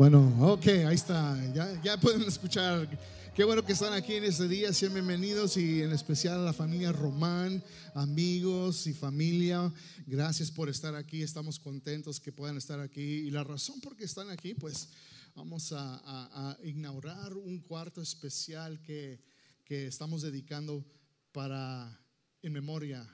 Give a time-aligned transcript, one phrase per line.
[0.00, 1.36] Bueno, ok, ahí está.
[1.52, 2.88] Ya, ya pueden escuchar.
[3.36, 4.72] Qué bueno que están aquí en este día.
[4.72, 9.70] Sean bienvenidos y en especial a la familia Román, amigos y familia.
[10.06, 11.20] Gracias por estar aquí.
[11.20, 13.02] Estamos contentos que puedan estar aquí.
[13.02, 14.88] Y la razón por qué están aquí, pues
[15.34, 19.20] vamos a, a- inaugurar un cuarto especial que,
[19.66, 20.82] que estamos dedicando
[21.30, 22.00] para,
[22.40, 23.06] en memoria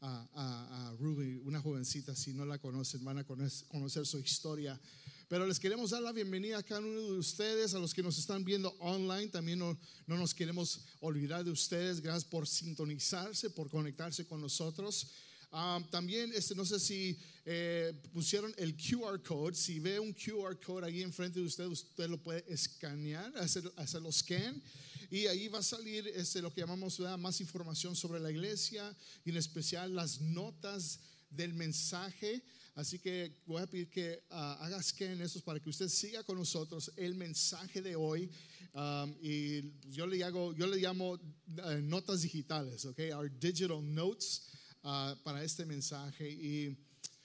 [0.00, 2.16] a, Ruby, una jovencita.
[2.16, 4.80] Si no la conocen, van a conocer su historia.
[5.28, 8.16] Pero les queremos dar la bienvenida a cada uno de ustedes, a los que nos
[8.16, 9.26] están viendo online.
[9.26, 12.00] También no, no nos queremos olvidar de ustedes.
[12.00, 15.08] Gracias por sintonizarse, por conectarse con nosotros.
[15.50, 19.56] Ah, también, este, no sé si eh, pusieron el QR code.
[19.56, 24.12] Si ve un QR code ahí enfrente de usted, usted lo puede escanear, hacer, hacerlo
[24.12, 24.62] scan.
[25.10, 27.18] Y ahí va a salir este, lo que llamamos ¿verdad?
[27.18, 31.00] más información sobre la iglesia y en especial las notas
[31.30, 32.44] del mensaje.
[32.76, 36.36] Así que voy a pedir que ah, haga scan esos para que usted siga con
[36.36, 38.30] nosotros el mensaje de hoy.
[38.74, 41.18] Um, y yo le, hago, yo le llamo
[41.56, 44.42] eh, notas digitales, ok, our digital notes
[44.82, 46.28] ah, para este mensaje.
[46.30, 46.76] Y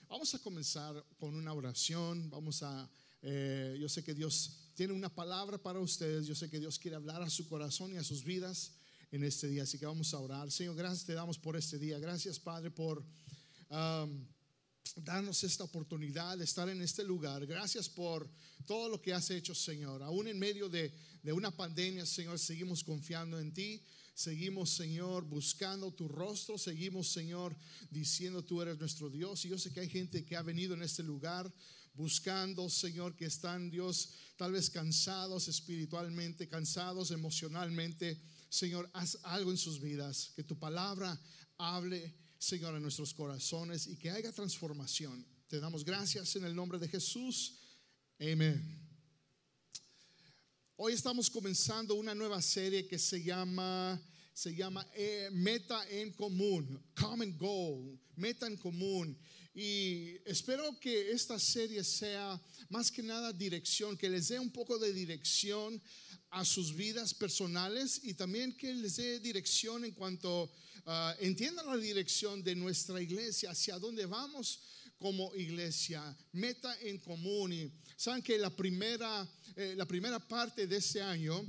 [0.08, 2.30] vamos a comenzar con una oración.
[2.30, 2.88] Vamos a,
[3.20, 6.26] eh, yo sé que Dios tiene una palabra para ustedes.
[6.26, 8.72] Yo sé que Dios quiere hablar a su corazón y a sus vidas
[9.10, 9.64] en este día.
[9.64, 10.50] Así que vamos a orar.
[10.50, 11.98] Señor, gracias te damos por este día.
[11.98, 13.04] Gracias, Padre, por...
[13.68, 14.24] um,
[14.96, 17.46] darnos esta oportunidad de estar en este lugar.
[17.46, 18.28] Gracias por
[18.66, 20.02] todo lo que has hecho, Señor.
[20.02, 23.82] Aún en medio de, de una pandemia, Señor, seguimos confiando en ti.
[24.14, 26.58] Seguimos, Señor, buscando tu rostro.
[26.58, 27.56] Seguimos, Señor,
[27.90, 29.44] diciendo tú eres nuestro Dios.
[29.44, 31.52] Y yo sé que hay gente que ha venido en este lugar
[31.94, 38.20] buscando, Señor, que están, Dios, tal vez cansados espiritualmente, cansados emocionalmente.
[38.48, 40.32] Señor, haz algo en sus vidas.
[40.36, 41.18] Que tu palabra
[41.58, 45.24] hable Señor, en nuestros corazones y que haya transformación.
[45.46, 47.54] Te damos gracias en el nombre de Jesús.
[48.18, 48.60] Amén.
[50.74, 54.02] Hoy estamos comenzando una nueva serie que se llama
[54.34, 59.16] se llama eh, Meta en Común, Common Goal, Meta en Común.
[59.54, 64.80] Y espero que esta serie sea más que nada dirección, que les dé un poco
[64.80, 65.80] de dirección
[66.30, 70.50] a sus vidas personales y también que les dé dirección en cuanto
[70.86, 74.60] uh, entiendan la dirección de nuestra iglesia, hacia dónde vamos
[75.02, 77.52] como iglesia, meta en común.
[77.52, 81.44] Y saben que la primera, eh, la primera parte de ese año,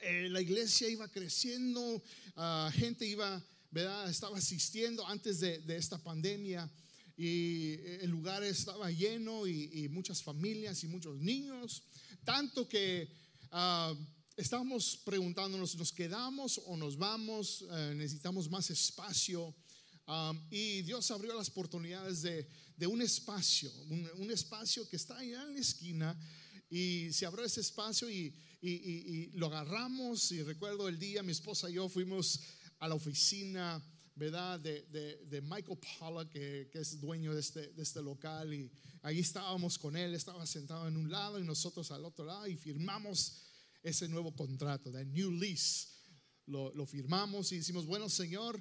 [0.00, 2.02] eh, la iglesia iba creciendo,
[2.36, 4.10] uh, gente iba, ¿verdad?
[4.10, 6.68] Estaba asistiendo antes de, esta pandemia
[7.16, 11.82] y el lugar estaba lleno y, muchas familias y muchos niños,
[12.24, 13.08] tanto que
[13.52, 13.96] uh,
[14.36, 17.62] estábamos preguntándonos, ¿nos quedamos o nos vamos?
[17.62, 19.54] Uh, necesitamos más espacio.
[20.06, 25.18] Um, y Dios abrió las oportunidades de, de un espacio, un, un, espacio que está
[25.18, 26.18] allá en la esquina.
[26.68, 30.30] Y se abrió ese espacio y, y, y, y, lo agarramos.
[30.32, 32.40] Y recuerdo el día, mi esposa y yo fuimos
[32.78, 33.82] a la oficina,
[34.14, 34.60] ¿verdad?
[34.60, 38.52] De, de, de Michael Pollock, que, que, es dueño de este, de este local.
[38.52, 38.70] Y
[39.02, 42.46] ahí estábamos con él, estaba sentado en un lado y nosotros al otro lado.
[42.46, 43.45] Y firmamos
[43.86, 45.86] ese nuevo contrato, de New Lease.
[46.46, 48.60] Lo, lo firmamos y decimos, bueno, Señor,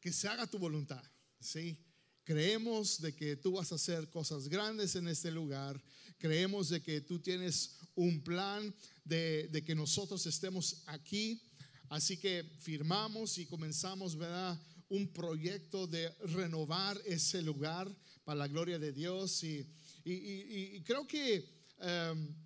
[0.00, 1.02] que se haga tu voluntad,
[1.40, 1.76] ¿sí?
[2.22, 5.82] Creemos de que tú vas a hacer cosas grandes en este lugar.
[6.16, 8.72] Creemos de que tú tienes un plan
[9.04, 11.42] de, de, que nosotros estemos aquí.
[11.88, 14.60] Así que firmamos y comenzamos, ¿verdad?
[14.88, 17.92] Un proyecto de renovar ese lugar
[18.24, 19.42] para la gloria de Dios.
[19.42, 19.66] Y,
[20.04, 21.48] y, y, y creo que
[21.78, 22.45] um,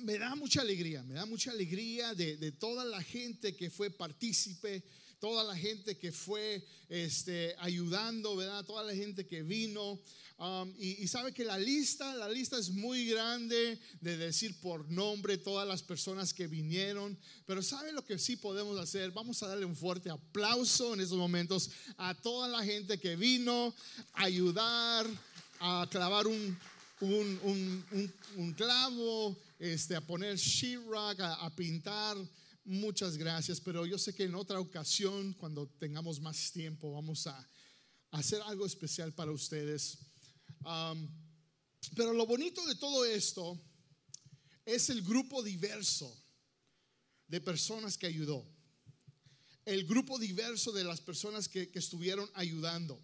[0.00, 3.90] me da mucha alegría, me da mucha alegría de, de toda la gente que fue
[3.90, 4.82] partícipe
[5.18, 8.64] toda la gente que fue este, ayudando, ¿verdad?
[8.64, 9.98] Toda la gente que vino.
[10.38, 14.86] Um, y, y, sabe que la lista, la lista es muy grande de decir por
[14.90, 17.18] nombre todas las personas que vinieron.
[17.46, 19.12] Pero ¿sabe lo que sí podemos hacer?
[19.12, 23.74] Vamos a darle un fuerte aplauso en estos momentos a toda la gente que vino
[24.12, 25.06] a ayudar,
[25.60, 26.58] a clavar un,
[27.00, 32.16] un, un, un clavo, este, a poner sheetrock, a, pintar.
[32.64, 37.48] Muchas gracias, pero yo sé que en otra ocasión, cuando tengamos más tiempo, vamos a
[38.10, 39.98] hacer algo especial para ustedes.
[41.94, 43.58] Pero lo bonito de todo esto
[44.64, 46.12] es el grupo diverso
[47.28, 48.44] de personas que ayudó.
[49.64, 53.00] El grupo diverso de las personas que, que estuvieron ayudando.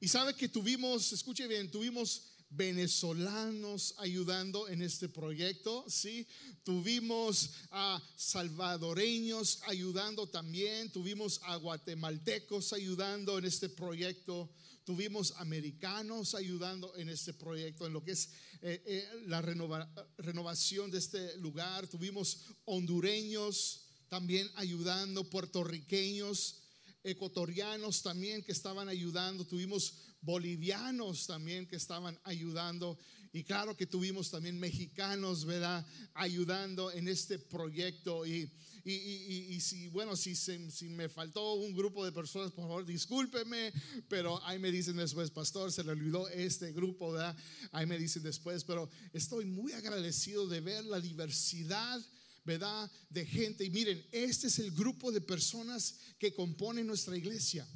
[0.00, 6.26] Y sabe que tuvimos, escuche bien, tuvimos venezolanos ayudando en este proyecto, ¿sí?
[6.64, 14.50] Tuvimos a salvadoreños ayudando también, tuvimos a guatemaltecos ayudando en este proyecto,
[14.84, 18.30] tuvimos americanos ayudando en este proyecto, en lo que es
[18.62, 26.56] eh, eh, la renovación de este lugar, tuvimos hondureños también ayudando, puertorriqueños,
[27.04, 32.98] ecuatorianos también que estaban ayudando, tuvimos bolivianos también que estaban ayudando
[33.32, 35.86] y claro que tuvimos también mexicanos, ¿verdad?
[36.14, 38.50] Ayudando en este proyecto y,
[38.84, 43.72] y, si, bueno, si, si, me faltó un grupo de personas, por favor, discúlpeme,
[44.08, 47.36] pero ahí me dicen después, pastor, se le olvidó este grupo, ¿verdad?
[47.72, 52.00] Ahí me dicen después, pero estoy muy agradecido de ver la diversidad
[52.44, 52.90] ¿verdad?
[53.10, 53.62] De gente.
[53.62, 57.68] Y miren, este es el grupo de personas que componen nuestra iglesia.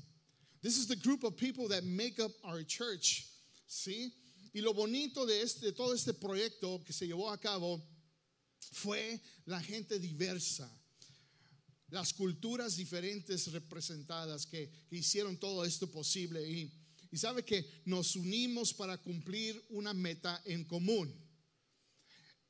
[0.62, 3.26] This is the group of people that make up our church.
[3.68, 4.12] ¿Sí?
[4.54, 7.82] Y lo bonito de, este, de todo este proyecto que se llevó a cabo
[8.70, 10.70] fue la gente diversa,
[11.88, 16.46] las culturas diferentes representadas que, hicieron todo esto posible.
[16.46, 16.70] Y,
[17.10, 21.12] y sabe que nos unimos para cumplir una meta en común.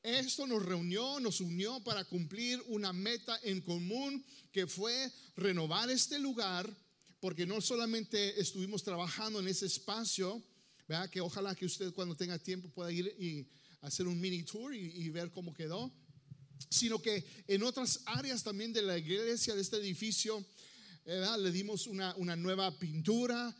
[0.03, 6.19] Esto nos reunió, nos unió para cumplir una meta en común que fue renovar este
[6.19, 6.69] lugar,
[7.23, 10.43] porque no solamente estuvimos trabajando en ese espacio,
[10.89, 11.09] ¿verdad?
[11.09, 13.47] que ojalá que usted cuando tenga tiempo pueda ir y
[13.79, 15.89] hacer un mini tour y, ver cómo quedó,
[16.69, 20.45] sino que en otras áreas también de la iglesia, de este edificio,
[21.05, 21.39] ¿verdad?
[21.39, 23.55] le dimos una, una nueva pintura,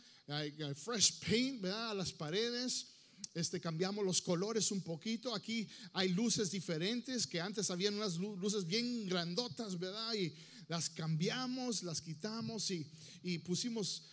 [0.76, 1.92] fresh paint ¿verdad?
[1.92, 2.88] a las paredes
[3.34, 5.34] este, cambiamos los colores un poquito.
[5.34, 10.14] Aquí hay luces diferentes que antes habían unas luces bien grandotas, ¿verdad?
[10.16, 10.34] Y
[10.68, 12.90] las cambiamos, las quitamos y,
[13.22, 14.04] y pusimos,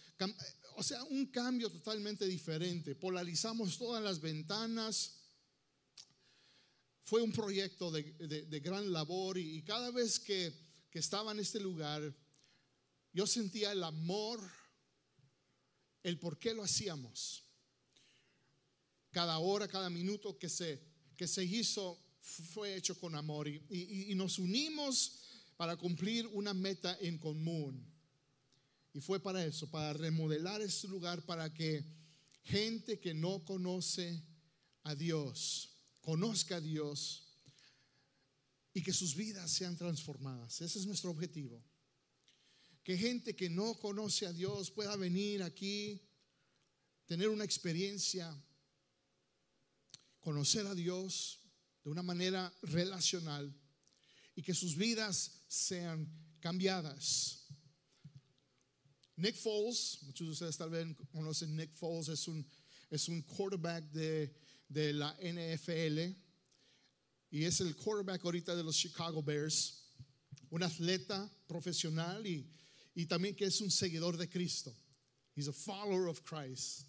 [0.77, 2.95] o sea, un cambio totalmente diferente.
[2.95, 5.17] Polarizamos todas las ventanas.
[7.03, 8.03] Fue un proyecto de,
[8.47, 10.53] de, gran labor y, y cada vez que,
[10.91, 12.15] que estaba en este lugar,
[13.13, 14.41] yo sentía el amor,
[16.03, 17.51] el por qué lo hacíamos
[19.11, 20.81] cada hora, cada minuto que se,
[21.17, 25.20] que se hizo fue hecho con amor y, nos unimos
[25.61, 27.87] para cumplir una meta en común.
[28.95, 31.85] Y fue para eso, para remodelar este lugar, para que
[32.45, 34.25] gente que no conoce
[34.85, 35.69] a Dios,
[36.01, 37.27] conozca a Dios
[38.73, 40.63] y que sus vidas sean transformadas.
[40.63, 41.63] Ese es nuestro objetivo.
[42.83, 46.01] Que gente que no conoce a Dios pueda venir aquí,
[47.05, 48.35] tener una experiencia
[50.21, 51.41] conocer a Dios
[51.85, 53.55] de una manera relacional
[54.35, 56.09] y que sus vidas sean
[56.39, 57.45] cambiadas.
[59.17, 62.47] Nick Foles, muchos de ustedes tal vez conocen Nick Foles, es un,
[62.89, 64.33] es un quarterback de,
[64.69, 66.17] de la NFL
[67.33, 69.93] y es el quarterback ahorita de los Chicago Bears,
[70.51, 72.49] un atleta profesional y,
[72.95, 74.75] y también que es un seguidor de Cristo.
[75.35, 76.87] He's a follower of Christ.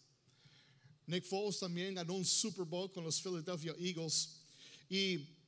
[1.07, 4.37] Nick Foles también ganó un Super Bowl con los Philadelphia Eagles.
[4.87, 5.40] Y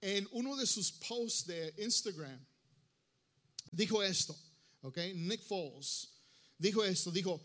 [0.00, 2.44] en uno de sus posts de Instagram
[3.72, 4.36] dijo esto,
[4.82, 4.98] ¿ok?
[5.14, 6.08] Nick Foles
[6.58, 7.40] dijo esto, dijo,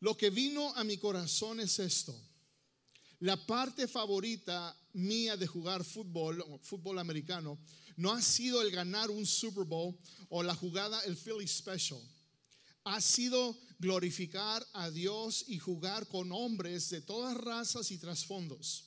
[0.00, 2.14] lo que vino a mi corazón es esto.
[3.20, 7.58] La parte favorita mía de jugar fútbol, fútbol americano,
[7.96, 9.96] no ha sido el ganar un Super Bowl
[10.28, 12.00] o la jugada, el Philly Special.
[12.84, 18.84] Ha sido glorificar a Dios y jugar con hombres de todas razas y trasfondos.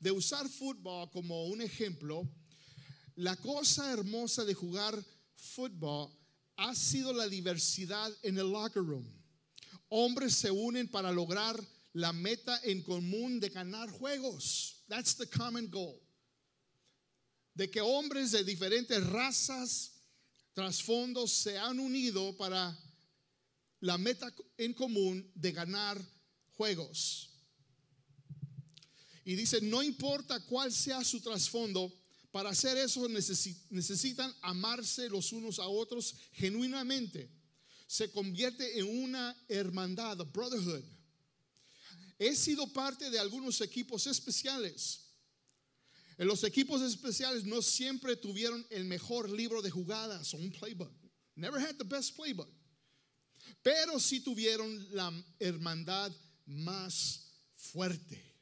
[0.00, 2.28] De usar fútbol como un ejemplo,
[3.16, 4.94] la cosa hermosa de jugar
[5.34, 6.10] fútbol
[6.56, 9.06] ha sido la diversidad en el locker room.
[9.88, 11.58] Hombres se unen para lograr
[11.94, 14.84] la meta en común de ganar juegos.
[14.88, 16.00] That's the common goal.
[17.54, 19.92] De que hombres de diferentes razas,
[20.54, 22.76] trasfondos se han unido para
[23.80, 26.00] la meta en común de ganar
[26.56, 27.27] juegos.
[29.28, 31.92] Y dice, no importa cuál sea su trasfondo,
[32.30, 33.06] para hacer eso
[33.68, 37.30] necesitan amarse los unos a otros genuinamente.
[37.86, 40.82] Se convierte en una hermandad, brotherhood.
[42.18, 45.00] He sido parte de algunos equipos especiales.
[46.16, 50.90] En los equipos especiales no siempre tuvieron el mejor libro de jugadas o un playbook.
[51.34, 52.48] Never had the best playbook
[53.62, 56.10] pero sí tuvieron la hermandad
[56.46, 58.37] más fuerte.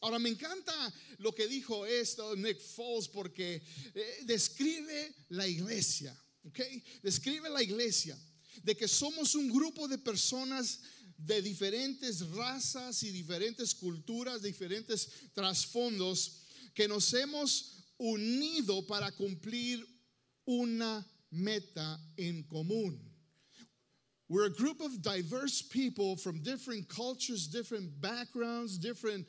[0.00, 0.72] Ahora me encanta
[1.18, 3.62] lo que dijo esto Nick Foles porque
[3.94, 6.60] eh, describe la iglesia, ¿ok?
[7.02, 8.18] Describe la iglesia
[8.62, 10.80] de que somos un grupo de personas
[11.16, 16.42] de diferentes razas y diferentes culturas, diferentes trasfondos
[16.74, 19.86] que nos hemos unido para cumplir
[20.44, 23.16] una meta en común
[24.28, 29.24] We're a group of diverse people from different cultures, different backgrounds, different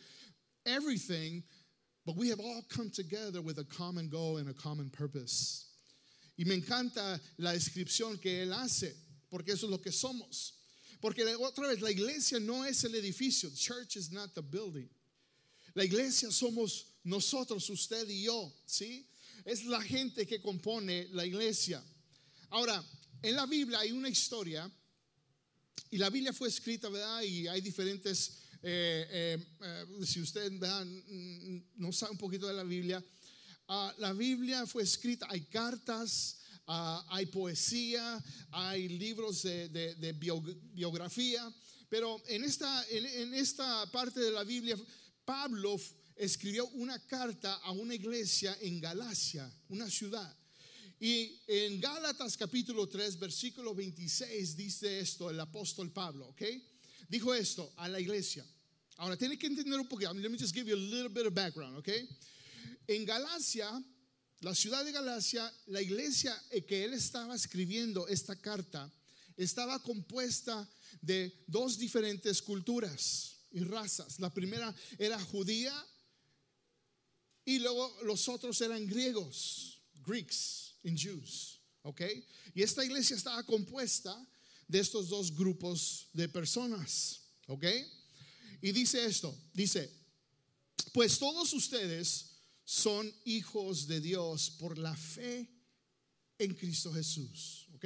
[0.67, 1.43] everything,
[2.05, 5.65] but we have all come together with a common goal and a common purpose.
[6.37, 8.93] Y me encanta la descripción que él hace,
[9.31, 10.51] porque eso es lo que somos.
[11.01, 13.49] Porque otra vez, la iglesia no es el edificio.
[13.55, 14.89] Church is not the building.
[15.75, 19.05] La iglesia somos nosotros, usted y yo, ¿sí?
[19.45, 21.83] Es la gente que compone la iglesia.
[22.49, 22.83] Ahora,
[23.21, 24.69] en la Biblia hay una historia,
[25.89, 27.21] y la Biblia fue escrita, ¿verdad?
[27.21, 30.51] Y hay diferentes, eh, eh, si usted
[31.75, 33.01] no sabe un poquito de la Biblia,
[33.69, 38.21] uh, la Biblia fue escrita, hay cartas, uh, hay poesía,
[38.51, 40.15] hay libros de
[40.73, 41.49] biografía,
[41.87, 44.77] pero en esta, en, en esta parte de la Biblia,
[45.23, 45.79] Pablo
[46.17, 50.35] escribió una carta a una iglesia en Galacia, una ciudad.
[50.99, 56.41] Y en Gálatas capítulo 3, versículo 26 dice esto el apóstol Pablo, ¿ok?
[57.07, 58.45] Dijo esto a la iglesia.
[58.97, 60.11] Ahora tiene que entender un poquito.
[60.13, 61.89] Let me just give you a little bit of background, ¿ok?
[62.87, 63.69] En Galacia,
[64.41, 66.35] la ciudad de Galacia, la iglesia
[66.67, 68.91] que él estaba escribiendo esta carta
[69.35, 70.67] estaba compuesta
[71.01, 74.19] de dos diferentes culturas y razas.
[74.19, 75.73] La primera era judía
[77.45, 82.01] y luego los otros eran griegos, Greeks and Jews, ¿ok?
[82.55, 84.27] Y esta iglesia estaba compuesta
[84.67, 87.63] de estos dos grupos de personas, ¿ok?
[88.61, 89.91] Y dice esto, dice,
[90.93, 95.47] pues todos ustedes son hijos de Dios por la fe
[96.37, 97.85] en Cristo Jesús, ¿ok?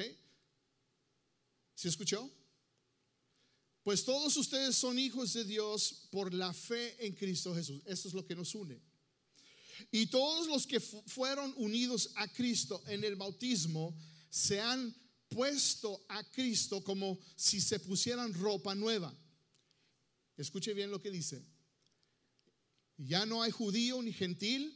[1.75, 2.29] ¿Se escuchó?
[3.83, 7.81] Pues todos ustedes son hijos de Dios por la fe en Cristo Jesús.
[7.85, 8.79] Esto es lo que nos une.
[9.91, 13.97] Y todos los que fueron unidos a Cristo en el bautismo
[14.29, 14.95] se han
[15.29, 19.11] puesto a Cristo como si se pusieran ropa nueva.
[20.41, 21.41] Escuche bien lo que dice.
[22.97, 24.71] Ya no hay judío ni gentil,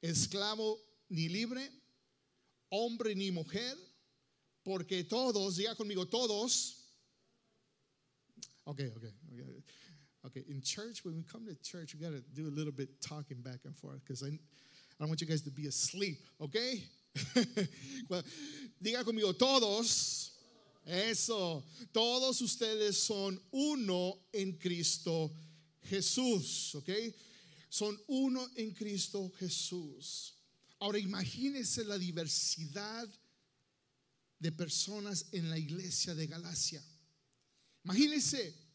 [0.00, 1.70] esclavo ni libre,
[2.70, 3.76] hombre ni mujer,
[4.64, 6.82] porque todos, diga conmigo, todos
[8.66, 9.62] Okay, okay, okay.
[10.24, 13.00] Okay, in church, when we come to church, we got to do a little bit
[13.00, 14.38] talking back and forth because I, I
[15.00, 16.84] don't want you guys to be asleep, okay?
[18.80, 20.31] diga conmigo, todos,
[20.84, 25.32] eso, todos ustedes son uno en Cristo
[25.82, 27.14] Jesús, okay?
[27.68, 30.34] Son uno en Cristo Jesús.
[30.78, 33.08] Ahora imagínense la diversidad
[34.38, 36.84] de personas en la iglesia de Galacia.
[37.84, 38.71] Imagínense.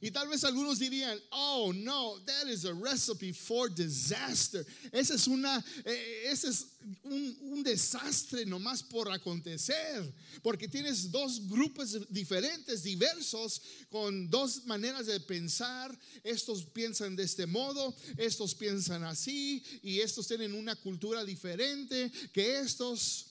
[0.00, 4.64] Y tal vez algunos dirían, oh no, that is a recipe for disaster.
[4.92, 6.66] Ese es, una, eh, ese es
[7.02, 10.12] un, un, desastre nomás por acontecer.
[10.42, 15.98] Porque tienes dos grupos diferentes, diversos, con dos maneras de pensar.
[16.22, 22.60] Estos piensan de este modo, estos piensan así, y estos tienen una cultura diferente que
[22.60, 23.26] estos.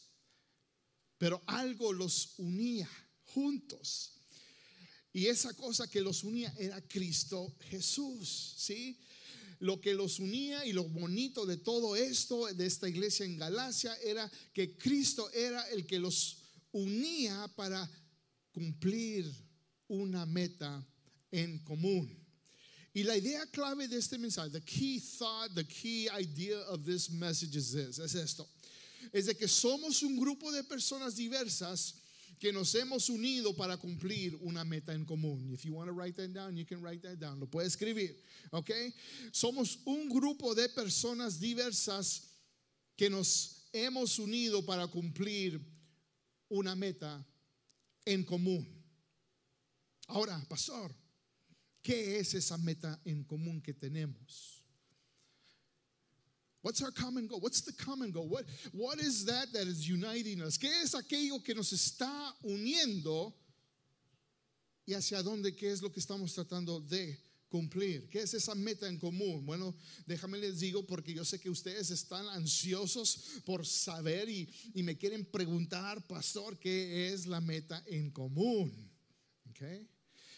[1.17, 2.89] Pero algo los unía
[3.24, 4.16] juntos.
[5.17, 9.00] Y esa cosa que los unía era Cristo Jesús, ¿sí?
[9.57, 13.95] Lo que los unía y lo bonito de todo esto, de esta iglesia en Galacia,
[14.03, 16.38] era que Cristo era el que los
[16.71, 17.89] unía para
[18.51, 19.25] cumplir
[19.88, 20.88] una meta
[21.31, 22.15] en común.
[22.93, 27.09] Y la idea clave de este mensaje, the key thought, the key idea of this
[27.09, 28.47] message is this, es esto.
[29.12, 31.95] Es de que somos un grupo de personas diversas
[32.39, 35.51] que nos hemos unido para cumplir una meta en común.
[35.51, 37.39] If you want to write that down, you can write that down.
[37.39, 38.15] Lo puede escribir,
[38.51, 38.70] ¿ok?
[39.32, 42.29] Somos un grupo de personas diversas
[42.96, 45.60] que nos hemos unido para cumplir
[46.50, 47.25] una meta
[48.06, 48.65] en común.
[50.08, 50.96] Ahora, pastor,
[51.82, 54.63] ¿qué es esa meta en común que tenemos?
[56.67, 57.39] What's our common goal?
[57.39, 58.27] What's the common goal?
[58.27, 58.43] What,
[58.74, 60.57] what is that that is uniting us?
[60.57, 62.12] ¿Qué es aquello que nos está
[62.43, 63.31] uniendo?
[64.86, 65.55] ¿Y hacia dónde?
[65.55, 67.17] ¿Qué es lo que estamos tratando de
[67.50, 68.09] cumplir?
[68.09, 69.45] ¿Qué es esa meta en común?
[69.45, 69.74] Bueno,
[70.05, 74.97] déjame les digo porque yo sé que ustedes están ansiosos por saber y, y me
[74.97, 78.91] quieren preguntar, pastor, ¿qué es la meta en común?
[79.51, 79.88] Okay.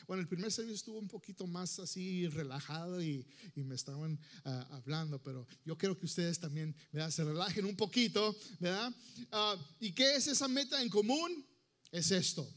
[0.10, 3.24] Bueno, el primer servicio estuvo un poquito más así relajado y,
[3.54, 6.76] me estaban ah, hablando, pero yo quiero que ustedes también
[7.12, 8.92] se relajen un poquito, ¿verdad?
[9.32, 11.46] Ah, ¿Y qué es esa meta en común?
[11.92, 12.52] Es esto,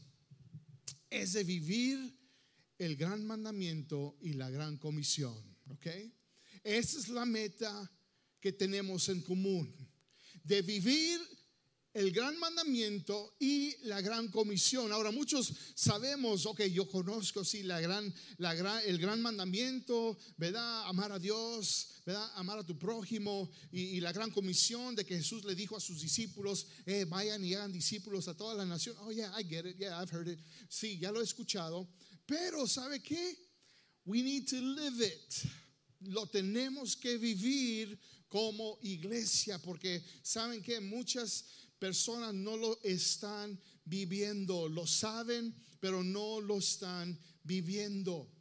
[1.11, 2.19] es de vivir
[2.79, 5.85] el gran mandamiento y la gran comisión, ¿ok?
[6.63, 7.91] Esa es la meta
[8.39, 9.71] que tenemos en común,
[10.43, 11.21] de vivir
[11.93, 14.91] el gran mandamiento y la gran comisión.
[14.91, 20.87] Ahora muchos sabemos, ok, yo conozco sí la gran, la gran, el gran mandamiento, ¿verdad?
[20.87, 22.31] Amar a Dios, ¿verdad?
[22.35, 26.01] Amar a tu prójimo y, la gran comisión de que Jesús le dijo a sus
[26.01, 28.95] discípulos, eh, vayan y hagan discípulos a toda la nación.
[29.01, 30.39] Oh yeah, I get it, yeah, I've heard it.
[30.67, 31.87] Sí, ya lo he escuchado.
[32.25, 33.37] Pero ¿sabe qué?
[34.05, 35.33] We need to live it.
[36.01, 37.97] Lo tenemos que vivir
[38.33, 41.45] como iglesia porque saben que muchas
[41.83, 48.31] personas no lo están viviendo, lo saben, pero no lo están viviendo.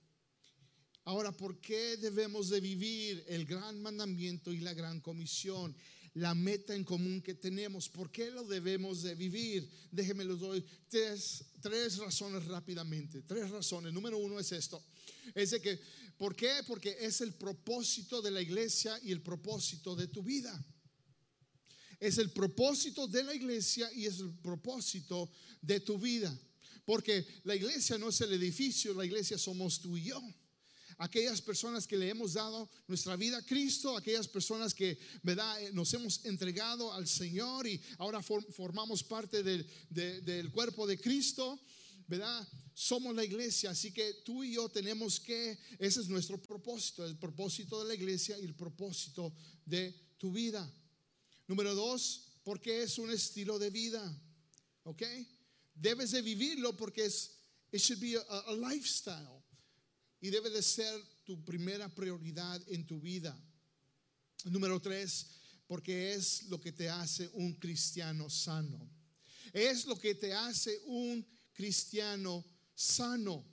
[1.06, 5.74] Ahora, ¿por qué debemos de vivir el gran mandamiento y la gran comisión?
[6.14, 7.88] La meta en común que tenemos.
[7.88, 9.68] ¿Por qué lo debemos de vivir?
[9.90, 13.22] Déjenme los doy tres, tres razones rápidamente.
[13.22, 13.92] Tres razones.
[13.92, 14.80] Número uno es esto.
[15.34, 15.80] Es de que,
[16.16, 16.60] ¿por qué?
[16.64, 20.64] Porque es el propósito de la iglesia y el propósito de tu vida.
[22.02, 25.30] Es el propósito de la iglesia y es el propósito
[25.60, 26.36] de tu vida.
[26.84, 30.20] Porque la iglesia no es el edificio, la iglesia somos tú y yo.
[30.98, 34.90] Aquellas personas que le hemos dado nuestra vida a Cristo, aquellas personas que.
[34.90, 41.60] Eh, nos hemos entregado al Señor y ahora formamos parte del, del cuerpo de Cristo,
[42.08, 42.48] ¿verdad?
[42.74, 47.16] Somos la iglesia, así que tú y yo tenemos que, ese es nuestro propósito, el
[47.16, 49.32] propósito de la iglesia y el propósito
[49.64, 50.68] de tu vida.
[51.46, 54.02] Número dos, porque es un estilo de vida.
[54.84, 55.02] ¿Ok?
[55.74, 57.30] Debes de vivirlo porque es,
[57.70, 59.42] it should be a, lifestyle.
[60.20, 63.36] Y debe de ser tu primera prioridad en tu vida.
[64.44, 65.26] Número tres,
[65.66, 68.88] porque es lo que te hace un cristiano sano.
[69.52, 72.44] Es lo que te hace un cristiano
[72.74, 73.51] sano.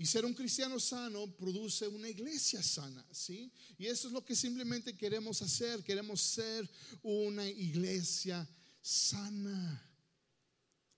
[0.00, 3.52] Y ser un cristiano sano produce una iglesia sana, ¿sí?
[3.76, 6.66] Y eso es lo que simplemente queremos hacer, queremos ser
[7.02, 8.48] una iglesia
[8.80, 9.92] sana.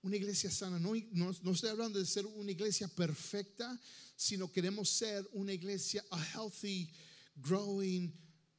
[0.03, 3.77] Una iglesia sana, no, no, estoy hablando de ser una iglesia perfecta,
[4.15, 6.89] sino queremos ser una iglesia, a healthy,
[7.35, 8.09] growing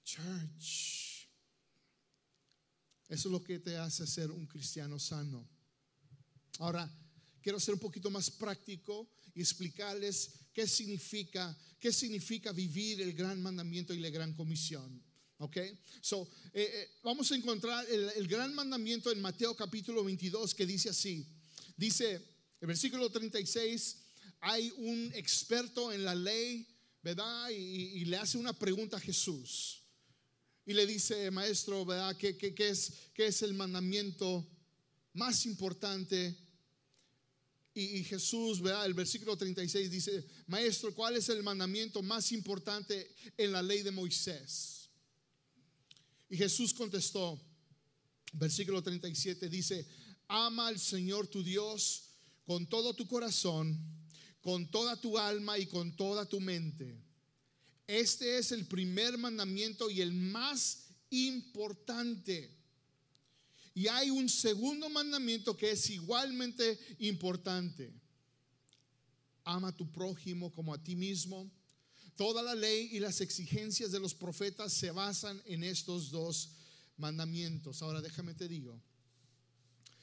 [0.04, 1.26] church.
[3.08, 5.48] Eso es lo que te hace ser un cristiano sano.
[6.58, 6.86] Ahora,
[7.40, 13.42] quiero ser un poquito más práctico y explicarles qué significa, qué significa vivir el gran
[13.42, 15.02] mandamiento y la gran comisión.
[15.38, 15.58] Ok,
[16.00, 20.90] so eh, eh, vamos a encontrar el, gran mandamiento en Mateo capítulo 22 que dice
[20.90, 21.26] así:
[21.76, 22.22] dice
[22.60, 23.96] el versículo 36,
[24.40, 26.66] hay un experto en la ley,
[27.02, 27.50] ¿verdad?
[27.50, 29.82] Y, y le hace una pregunta a Jesús.
[30.66, 32.16] Y le dice, maestro, ¿verdad?
[32.16, 34.48] ¿Qué, qué, qué es, ¿Qué es el mandamiento
[35.12, 36.34] más importante
[37.76, 38.86] y, Jesús, ¿verdad?
[38.86, 43.90] El versículo 36 dice, maestro, ¿cuál es el mandamiento más importante en la ley de
[43.90, 44.88] Moisés?
[46.28, 47.40] Y Jesús contestó,
[48.34, 49.86] versículo 37 dice,
[50.28, 52.04] ama al Señor tu Dios
[52.44, 53.76] con todo tu corazón,
[54.40, 57.02] con toda tu alma y con toda tu mente.
[57.88, 62.56] Este es el primer mandamiento y el más importante.
[63.74, 67.92] Y hay un segundo mandamiento que es igualmente importante.
[69.44, 71.50] Ama a tu prójimo como a ti mismo.
[72.16, 76.50] Toda la ley y las exigencias de los profetas se basan en estos dos
[76.96, 77.82] mandamientos.
[77.82, 78.80] Ahora déjame te digo,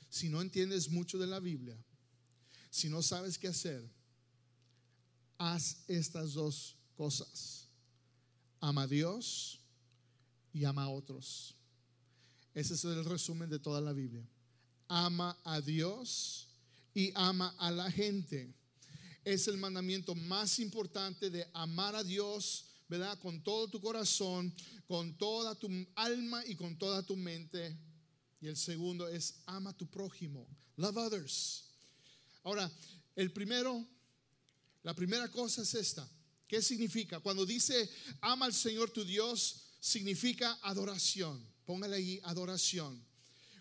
[0.10, 1.78] si no entiendes mucho de la Biblia,
[2.70, 3.90] si no sabes qué hacer,
[5.38, 7.70] haz estas dos cosas.
[8.60, 9.60] Ama a Dios
[10.52, 11.56] y ama a otros.
[12.54, 14.28] Ese es el resumen de toda la Biblia.
[14.88, 16.48] Ama a Dios
[16.94, 18.54] y ama a la gente.
[19.24, 23.18] Es el mandamiento más importante de amar a Dios, ¿verdad?
[23.20, 24.54] Con todo tu corazón,
[24.88, 27.78] con toda tu alma y con toda tu mente.
[28.42, 30.48] Y el segundo es ama a tu prójimo.
[30.76, 31.64] Love others.
[32.44, 32.70] Ahora,
[33.16, 33.86] el primero,
[34.84, 36.10] la primera cosa es esta.
[36.48, 37.20] ¿Qué significa?
[37.20, 41.46] Cuando dice ama al Señor tu Dios, significa adoración.
[41.72, 43.02] Póngale ahí adoración.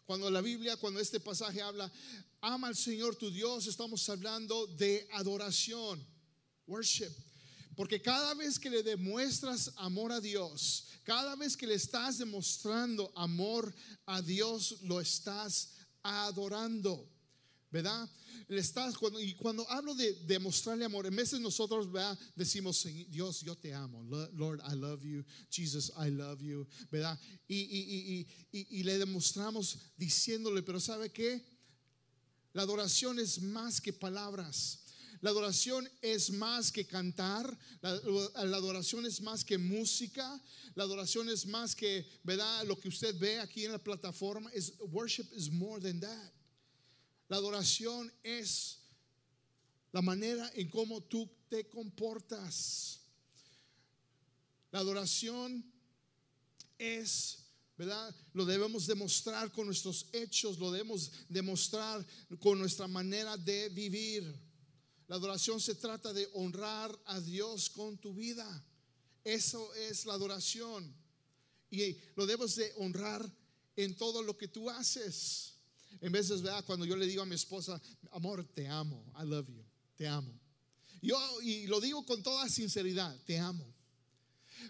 [0.05, 1.89] Cuando la Biblia, cuando este pasaje habla,
[2.41, 6.05] ama al Señor tu Dios, estamos hablando de adoración,
[6.67, 7.13] worship.
[7.77, 13.13] Porque cada vez que le demuestras amor a Dios, cada vez que le estás demostrando
[13.15, 13.73] amor
[14.07, 17.09] a Dios, lo estás adorando.
[17.71, 18.09] ¿Verdad?
[18.49, 22.19] Estás, cuando, y cuando hablo de demostrarle amor, en veces nosotros ¿verdad?
[22.35, 24.03] decimos, Dios, yo te amo,
[24.35, 27.19] Lord, I love you, Jesus, I love you, ¿verdad?
[27.47, 31.45] Y, y, y, y le demostramos diciéndole, pero ¿sabe qué?
[32.53, 34.81] La adoración es más que palabras.
[35.21, 37.95] La adoración es más que cantar, la,
[38.47, 40.43] la, adoración es más que música,
[40.75, 42.65] la adoración es más que, ¿verdad?
[42.67, 46.33] Lo que usted ve aquí en la plataforma es worship is more than that.
[47.31, 48.81] La adoración es
[49.93, 53.01] la manera en cómo tú te comportas.
[54.73, 55.65] La adoración
[56.77, 57.39] es
[57.79, 58.15] ¿verdad?
[58.35, 62.05] Lo debemos demostrar con nuestros hechos, lo debemos demostrar
[62.39, 64.23] con nuestra manera de vivir.
[65.09, 68.47] La adoración se trata de honrar a Dios con tu vida.
[69.25, 70.95] Eso es la adoración.
[71.71, 73.25] Y lo debes de honrar
[73.77, 75.60] en todo lo que tú haces.
[76.01, 76.65] En veces, ¿verdad?
[76.65, 77.81] Cuando yo le digo a mi esposa,
[78.13, 79.65] amor, te amo, I love you,
[79.97, 80.33] te amo.
[81.03, 83.67] Yo, y lo digo con toda sinceridad, te amo.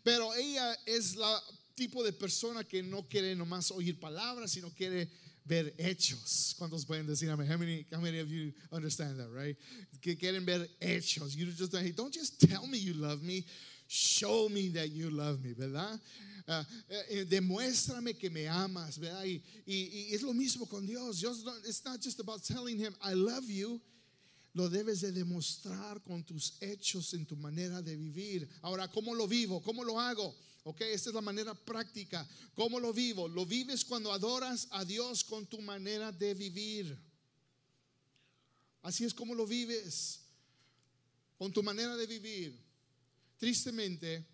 [0.03, 1.43] Pero ella es la
[1.75, 5.09] tipo de persona que no quiere nomás oír palabras, sino quiere
[5.45, 6.55] ver hechos.
[6.59, 7.51] ¿Cuántos pueden decir amén?
[7.51, 9.57] How many, how many of you understand that, right?
[10.01, 11.35] Que quieren ver hechos.
[11.35, 13.45] You just don't just tell me you love me,
[13.89, 15.99] show me that you love me, ¿verdad?
[16.51, 19.25] Uh, uh, demuéstrame que me amas, ¿verdad?
[19.25, 19.41] Y,
[20.13, 21.21] es lo mismo con Dios.
[21.21, 23.81] Dios it's not just about telling him I love you.
[24.53, 28.49] Lo debes de demostrar con tus hechos en tu manera de vivir.
[28.63, 29.63] Ahora, ¿cómo lo vivo?
[29.63, 30.35] ¿Cómo lo hago?
[30.65, 32.29] Ok, esta es la manera práctica.
[32.55, 33.29] ¿Cómo lo vivo?
[33.29, 36.99] Lo vives cuando adoras a Dios con tu manera de vivir.
[38.83, 40.21] Así es como lo vives,
[41.39, 42.59] con tu manera de vivir.
[43.39, 44.27] Tristemente,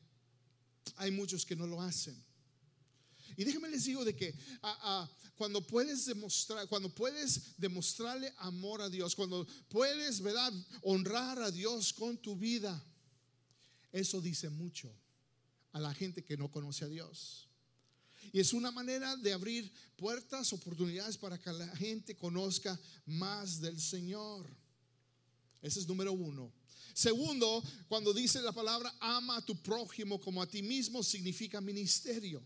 [0.96, 2.16] hay muchos que no lo hacen.
[3.36, 4.34] Y déjenme les digo de que
[5.36, 11.92] cuando puedes demostrar, cuando puedes demostrarle amor a Dios, cuando puedes, ¿verdad?, honrar a Dios
[11.92, 12.82] con tu vida,
[13.92, 14.90] eso dice mucho
[15.72, 17.48] a la gente que no conoce a Dios.
[18.32, 23.78] Y es una manera de abrir puertas, oportunidades para que la gente conozca más del
[23.80, 24.48] Señor.
[25.60, 26.52] Ese es número uno.
[26.96, 32.42] Segundo, cuando dice la palabra ama a tu prójimo como a ti mismo, significa ministerio.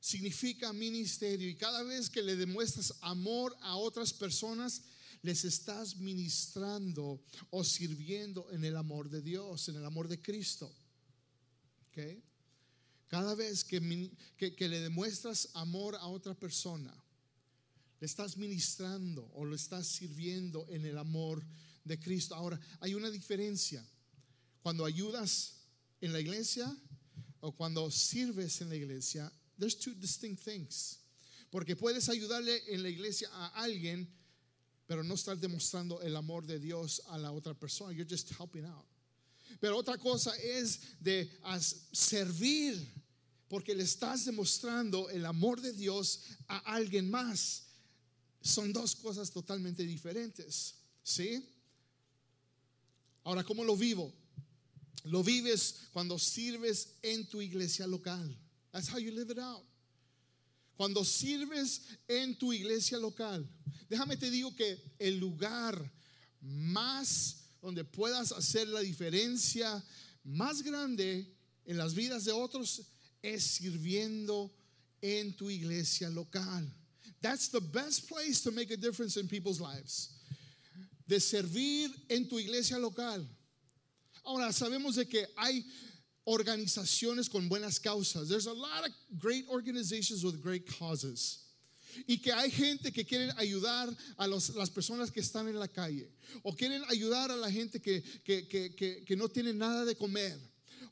[0.00, 1.46] Significa ministerio.
[1.46, 4.80] Y cada vez que le demuestras amor a otras personas,
[5.20, 10.74] les estás ministrando o sirviendo en el amor de Dios, en el amor de Cristo.
[11.90, 12.24] ¿Okay?
[13.08, 16.94] Cada vez que, le demuestras amor a otra persona,
[18.00, 21.44] le estás ministrando o lo estás sirviendo en el amor
[21.84, 22.34] de Cristo.
[22.34, 23.84] Ahora, hay una diferencia.
[24.62, 25.54] Cuando ayudas
[26.00, 26.74] en la iglesia
[27.40, 30.98] o cuando sirves en la iglesia, there's two distinct things.
[31.50, 34.08] Porque puedes ayudarle en la iglesia a alguien,
[34.86, 37.92] pero no estar demostrando el amor de Dios a la otra persona.
[37.92, 38.86] You're just helping out.
[39.58, 41.28] Pero otra cosa es de
[41.92, 42.76] servir,
[43.48, 47.64] porque le estás demostrando el amor de Dios a alguien más.
[48.40, 50.76] Son dos cosas totalmente diferentes.
[51.02, 51.44] ¿Sí?
[53.24, 54.12] Ahora, ¿cómo lo vivo?
[55.04, 58.36] Lo vives cuando sirves en tu iglesia local.
[58.72, 59.64] That's how you live it out.
[60.76, 63.46] Cuando sirves en tu iglesia local.
[63.88, 65.90] Déjame te digo que el lugar
[66.40, 69.82] más donde puedas hacer la diferencia
[70.24, 71.26] más grande
[71.66, 72.82] en las vidas de otros
[73.22, 74.50] es sirviendo
[75.02, 76.66] en tu iglesia local.
[77.20, 80.19] That's the best place to make a difference in people's lives.
[81.10, 83.28] De servir en tu iglesia local.
[84.22, 85.66] Ahora sabemos de que hay
[86.22, 88.28] organizaciones con buenas causas.
[88.28, 91.40] There's a lot of great organizations with great causes.
[92.06, 96.08] Y que hay gente que quieren ayudar a las personas que están en la calle.
[96.44, 100.38] O quieren ayudar a la gente que, que, no tiene nada de comer.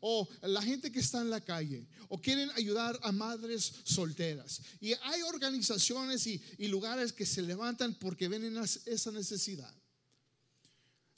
[0.01, 1.87] O la gente que está en la calle.
[2.09, 4.63] O quieren ayudar a madres solteras.
[4.81, 9.73] Y hay organizaciones y lugares que se levantan porque ven esa necesidad.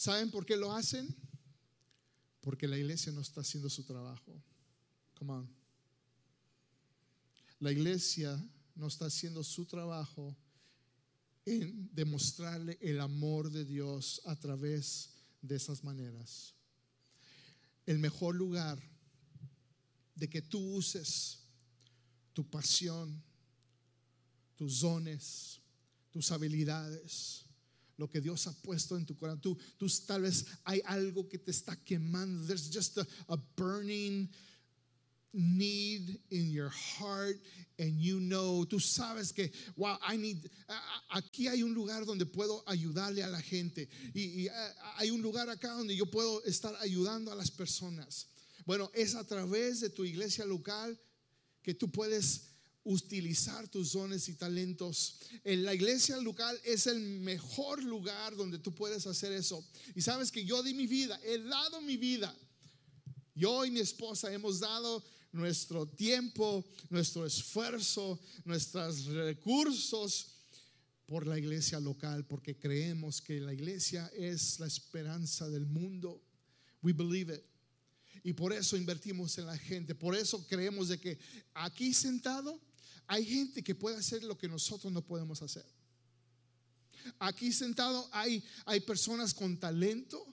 [0.00, 1.14] ¿Saben por qué lo hacen?
[2.40, 4.42] Porque la iglesia no está haciendo su trabajo.
[5.12, 5.54] Come on.
[7.58, 8.42] La iglesia
[8.76, 10.34] no está haciendo su trabajo
[11.44, 15.10] en demostrarle el amor de Dios a través
[15.42, 16.54] de esas maneras.
[17.84, 18.80] El mejor lugar
[20.14, 21.40] de que tú uses
[22.32, 23.22] tu pasión,
[24.56, 25.60] tus dones,
[26.10, 27.44] tus habilidades,
[28.00, 29.40] lo que Dios ha puesto en tu corazón.
[29.40, 32.46] Tú, tú tal vez hay algo que te está quemando.
[32.46, 34.28] There's just a, burning
[35.32, 37.36] need in your heart
[37.78, 40.50] and you know, tú sabes que, wow, I need,
[41.10, 44.48] aquí hay un lugar donde puedo ayudarle a la gente y, y
[44.96, 48.26] hay un lugar acá donde yo puedo estar ayudando a las personas.
[48.66, 50.98] Bueno, es a través de tu iglesia local
[51.62, 52.49] que tú puedes
[52.84, 55.18] utilizar tus dones y talentos.
[55.44, 59.64] En la iglesia local es el mejor lugar donde tú puedes hacer eso.
[59.94, 62.34] Y sabes que yo di mi vida, he dado mi vida.
[63.34, 70.34] Yo y mi esposa hemos dado nuestro tiempo, nuestro esfuerzo, nuestros recursos
[71.06, 76.22] por la iglesia local, porque creemos que la iglesia es la esperanza del mundo.
[76.82, 77.42] We believe it.
[78.22, 79.94] Y por eso invertimos en la gente.
[79.94, 81.18] Por eso creemos de que
[81.54, 82.60] aquí sentado
[83.10, 85.66] hay gente que puede hacer lo que nosotros no podemos hacer.
[87.18, 90.24] Aquí sentado hay, hay personas con talento,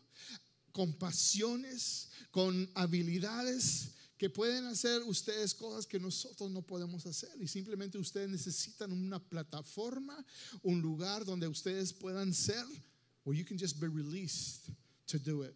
[0.71, 7.31] con pasiones, con habilidades que pueden hacer ustedes cosas que nosotros no podemos hacer.
[7.41, 10.23] Y simplemente ustedes necesitan una plataforma,
[10.61, 12.63] un lugar donde ustedes puedan ser,
[13.23, 14.69] where you can just be released
[15.07, 15.55] to do it.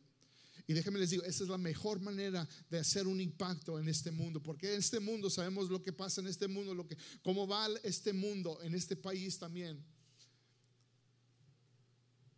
[0.71, 4.09] Y déjenme les digo, esa es la mejor manera de hacer un impacto en este
[4.09, 7.45] mundo, porque en este mundo sabemos lo que pasa en este mundo, lo que, cómo
[7.45, 9.83] va este mundo en este país también.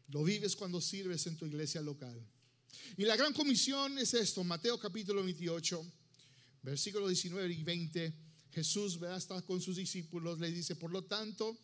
[0.08, 2.19] Lo vives cuando sirves en tu iglesia local.
[2.98, 5.86] Y la gran comisión es esto, Mateo capítulo 28,
[6.63, 8.13] versículo 19 y 20.
[8.50, 11.56] Jesús ve hasta con sus discípulos, le dice, por lo tanto,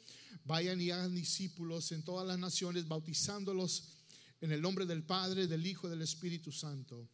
[0.46, 3.99] vayan y hagan discípulos en todas las naciones, bautizándolos
[4.41, 7.08] en el nombre del Padre, del Hijo y del Espíritu Santo.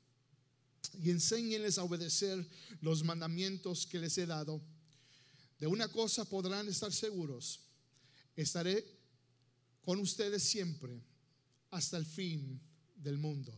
[1.01, 2.47] Y enséñenles a obedecer
[2.81, 4.61] los mandamientos que les he dado.
[5.59, 7.61] De una cosa podrán estar seguros,
[8.35, 8.85] estaré
[9.81, 11.01] con ustedes siempre
[11.71, 12.59] hasta el fin
[12.95, 13.53] del mundo.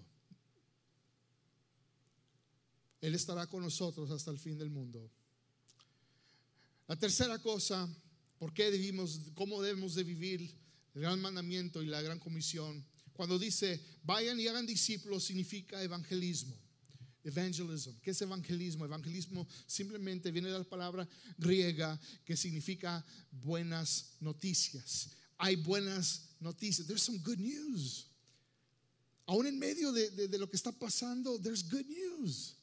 [3.01, 5.11] Él estará con nosotros hasta el fin del mundo.
[6.87, 7.87] La tercera cosa,
[8.37, 10.41] ¿por qué debimos, cómo debemos de vivir
[10.93, 12.85] el gran mandamiento y la gran comisión?
[13.17, 16.55] Cuando dice, vayan y hagan discípulos, significa evangelismo.
[17.23, 17.99] Evangelism.
[17.99, 18.85] ¿Qué es evangelismo?
[18.85, 25.09] Evangelismo simplemente viene de la palabra griega que significa buenas noticias.
[25.39, 26.85] Hay buenas noticias.
[26.85, 28.05] There's some good news.
[29.27, 32.53] Aún en medio de, de, lo que está pasando, there's good news.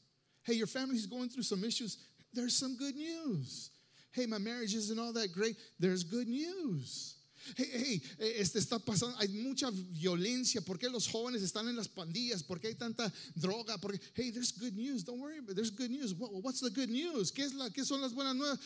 [0.44, 1.98] Hey, your family is going through some issues.
[2.32, 3.70] There's some good news.
[4.12, 5.56] Hey, my marriage isn't all that great.
[5.80, 7.16] There's good news.
[7.56, 8.02] Hey, hey,
[8.36, 10.60] este está pasando, hay mucha violencia.
[10.60, 12.42] ¿Por qué los jóvenes están en las pandillas?
[12.42, 13.78] ¿Por qué hay tanta droga?
[13.78, 15.04] Porque, hey, there's good news.
[15.04, 16.14] Don't worry, there's good news.
[16.14, 17.32] what's the good news?
[17.32, 18.58] ¿Qué, es la, ¿Qué son las buenas nuevas?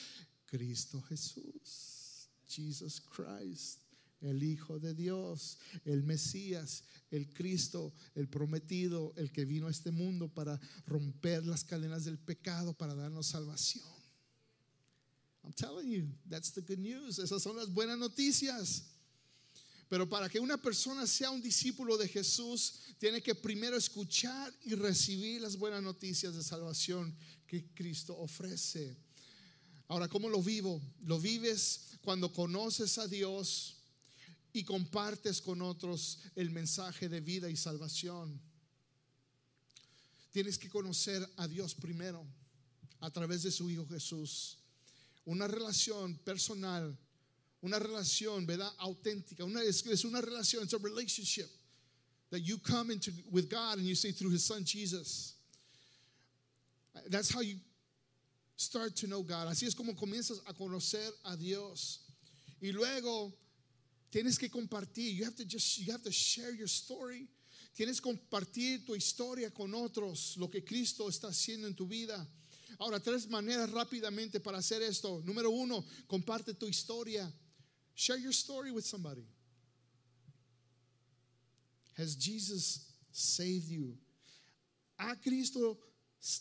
[0.46, 3.80] Cristo Jesús, Jesus Christ,
[4.20, 9.90] el Hijo de Dios, el Mesías, el Cristo, el prometido, el que vino a este
[9.90, 13.97] mundo para romper las cadenas del pecado, para darnos salvación.
[15.48, 17.18] I'm telling you, that's the good news.
[17.18, 18.82] Esas son las buenas noticias.
[19.88, 24.74] Pero para que una persona sea un discípulo de Jesús, tiene que primero escuchar y
[24.74, 28.94] recibir las buenas noticias de salvación que Cristo ofrece.
[29.88, 30.82] Ahora, ¿cómo lo vivo?
[31.06, 33.76] Lo vives cuando conoces a Dios
[34.52, 38.38] y compartes con otros el mensaje de vida y salvación.
[40.30, 42.26] Tienes que conocer a Dios primero
[43.00, 44.57] a través de su Hijo Jesús
[45.28, 46.96] una relación personal,
[47.60, 48.72] una relación, ¿verdad?
[48.78, 49.44] Auténtica.
[49.44, 51.48] Una, es, una relación, it's a relationship
[52.30, 55.34] that you come into with God and you say through His Son Jesus.
[57.10, 57.56] That's how you
[58.56, 59.48] start to know God.
[59.48, 61.98] Así es como comienzas a conocer a Dios.
[62.62, 63.32] Y luego
[64.10, 65.14] tienes que compartir.
[65.14, 67.28] You have to just you have to share your story.
[67.76, 72.26] Tienes que compartir tu historia con otros, lo que Cristo está haciendo en tu vida.
[72.78, 75.20] Ahora, tres maneras rápidamente para hacer esto.
[75.24, 77.32] Número uno, comparte tu historia.
[77.94, 79.26] Share your story with somebody.
[81.96, 83.98] Has Jesus saved you?
[84.96, 85.78] ¿Ha Cristo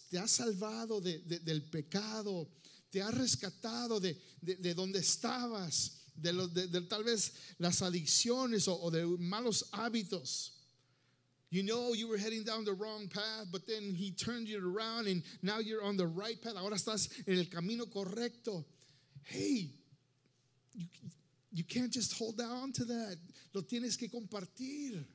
[0.10, 2.48] te ha salvado de, de, del pecado?
[2.92, 6.04] ¿Te ha rescatado de, de donde estabas?
[6.16, 6.32] De,
[6.68, 10.57] de, tal vez las adicciones o de malos hábitos.
[11.50, 15.08] You know you were heading down the wrong path, but then he turned you around
[15.08, 16.56] and now you're on the right path.
[16.58, 18.66] Ahora estás en el camino correcto.
[19.24, 19.70] Hey,
[21.52, 23.18] you, can't just hold on to that.
[23.54, 25.06] Lo tienes que compartir.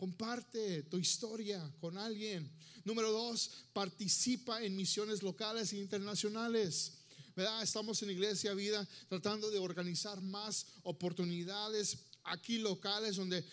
[0.00, 2.48] Comparte tu historia con alguien.
[2.86, 6.92] Número dos, participa en misiones locales e internacionales.
[7.36, 7.62] ¿verdad?
[7.62, 13.44] Estamos en Iglesia Vida tratando de organizar más oportunidades aquí locales donde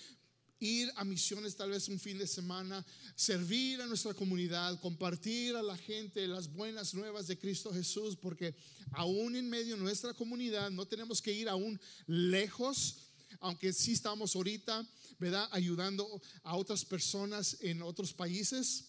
[0.59, 5.61] ir a misiones tal vez un fin de semana, servir a nuestra comunidad, compartir a
[5.61, 8.55] la gente las buenas nuevas de Cristo Jesús, porque
[8.91, 12.97] aún en medio de nuestra comunidad no tenemos que ir aún lejos,
[13.39, 14.87] aunque sí estamos ahorita,
[15.19, 15.47] ¿verdad?
[15.51, 18.85] Ayudando a otras personas en otros países,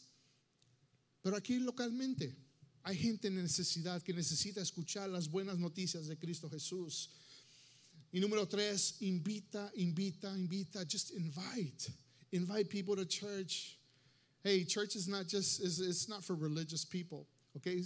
[1.23, 2.35] pero aquí localmente.
[2.85, 7.11] Hay gente en necesidad que necesita escuchar las buenas noticias de Cristo Jesús.
[8.13, 10.85] Y número tres, invita, invita, invita.
[10.85, 11.91] Just invite.
[12.33, 13.79] Invite people to church.
[14.43, 17.27] Hey, church is not just, it's, it's not for religious people.
[17.57, 17.83] Okay?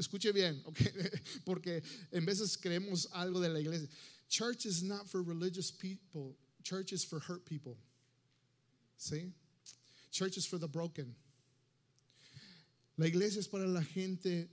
[0.00, 0.90] Escuche bien, okay?
[1.44, 3.88] Porque en veces creemos algo de la iglesia.
[4.28, 6.34] Church is not for religious people.
[6.62, 7.76] Church is for hurt people.
[8.96, 9.32] See?
[10.12, 11.14] Church is for the broken.
[12.96, 14.48] La iglesia es para la gente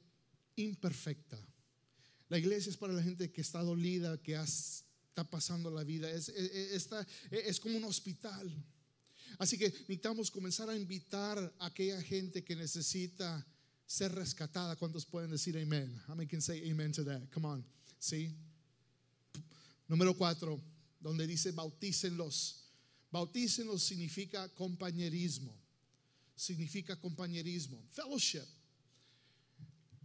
[0.58, 1.38] imperfecta.
[2.30, 4.36] La iglesia es para la gente que está dolida, que
[5.16, 6.12] está pasando la vida.
[6.12, 6.90] Es, es,
[7.32, 8.52] es como un hospital.
[9.40, 13.48] Así que necesitamos comenzar a invitar a aquella gente que necesita
[13.86, 14.76] ser rescatada.
[14.76, 15.98] ¿Cuántos pueden decir amén?
[16.10, 17.22] How many can say amen to that?
[17.34, 17.66] Come on.
[17.98, 18.36] ¿Sí?
[19.88, 20.62] Número cuatro,
[21.00, 22.66] donde dice bautícenlos.
[23.10, 25.66] Bautícenlos significa compañerismo
[26.36, 28.44] significa compañerismo, fellowship.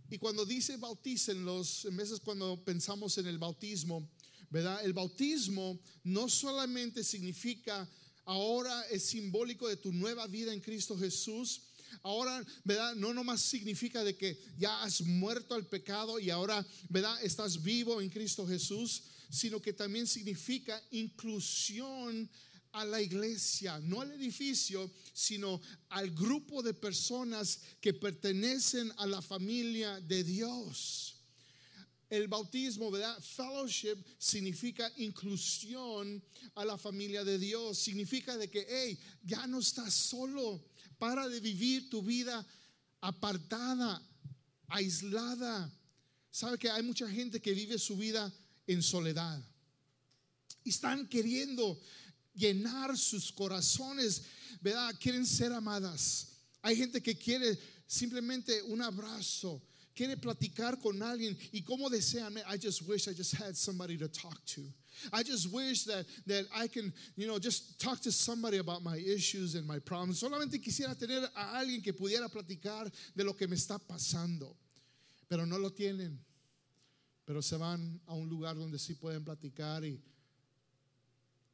[0.09, 4.09] Y cuando dice bautícenlos, en veces cuando pensamos en el bautismo,
[4.51, 4.85] ¿verdad?
[4.85, 7.89] El bautismo no solamente significa
[8.25, 11.63] ahora es simbólico de tu nueva vida en Cristo Jesús.
[12.03, 12.95] Ahora, ¿verdad?
[12.95, 17.23] No nomás significa de que ya has muerto al pecado y ahora, ¿verdad?
[17.25, 22.31] Estás vivo en Cristo Jesús, sino que también significa inclusión
[22.73, 29.21] a la iglesia, no al edificio, sino al grupo de personas que pertenecen a la
[29.21, 31.20] familia de Dios.
[32.11, 33.23] El bautismo, ¿verdad?
[33.23, 36.23] Fellowship significa inclusión
[36.57, 37.79] a la familia de Dios.
[37.79, 40.61] Significa de que, hey, ya no estás solo.
[40.99, 42.45] Para de vivir tu vida
[43.01, 44.03] apartada,
[44.67, 45.73] aislada.
[46.31, 48.33] Sabe que hay mucha gente que vive su vida
[48.67, 49.41] en soledad.
[50.65, 51.81] Están queriendo
[52.35, 54.23] llenar sus corazones,
[54.61, 54.95] ¿verdad?
[55.01, 56.29] Quieren ser amadas.
[56.61, 59.63] Hay gente que quiere simplemente un abrazo,
[60.01, 64.09] quiere platicar con alguien y como desean, I just wish I just had somebody to
[64.09, 64.63] talk to.
[65.13, 68.97] I just wish that, that I can, you know, just talk to somebody about my
[68.97, 70.23] issues and my problems.
[70.23, 74.57] Solamente quisiera tener a alguien que pudiera platicar de lo que me está pasando,
[75.29, 76.19] pero no lo tienen.
[77.27, 80.01] Pero se van a un lugar donde sí pueden platicar y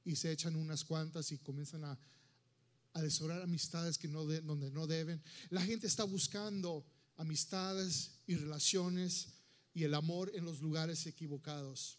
[0.04, 1.98] y se echan unas cuantas y comienzan a,
[2.94, 5.20] a amistades que no donde no deben.
[5.50, 9.28] La gente está buscando amistades y relaciones
[9.74, 11.98] y el amor en los lugares equivocados.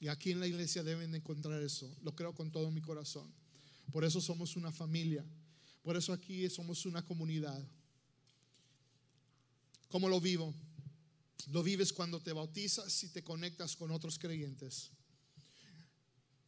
[0.00, 1.94] Y aquí en la iglesia deben encontrar eso.
[2.02, 3.32] Lo creo con todo mi corazón.
[3.92, 5.24] Por eso somos una familia.
[5.82, 7.64] Por eso aquí somos una comunidad.
[9.88, 10.54] ¿Cómo lo vivo?
[11.50, 14.90] Lo vives cuando te bautizas y te conectas con otros creyentes.